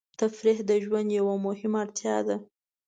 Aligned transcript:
تفریح 0.19 0.59
د 0.69 0.71
ژوند 0.83 1.09
یوه 1.19 1.35
مهمه 1.45 1.79
اړتیا 1.83 2.17
ده. 2.27 2.35